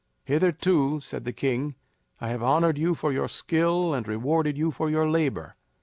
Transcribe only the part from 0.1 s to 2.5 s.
"Hitherto," said the king, "I have